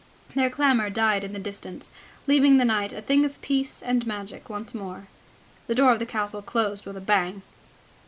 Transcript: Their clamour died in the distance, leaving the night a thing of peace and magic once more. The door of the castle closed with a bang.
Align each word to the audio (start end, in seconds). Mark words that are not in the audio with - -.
Their 0.33 0.49
clamour 0.49 0.89
died 0.89 1.23
in 1.23 1.31
the 1.31 1.37
distance, 1.37 1.91
leaving 2.25 2.57
the 2.57 2.65
night 2.65 2.91
a 2.91 3.03
thing 3.03 3.23
of 3.23 3.39
peace 3.43 3.83
and 3.83 4.07
magic 4.07 4.49
once 4.49 4.73
more. 4.73 5.05
The 5.67 5.75
door 5.75 5.91
of 5.91 5.99
the 5.99 6.07
castle 6.07 6.41
closed 6.41 6.87
with 6.87 6.97
a 6.97 7.01
bang. 7.01 7.43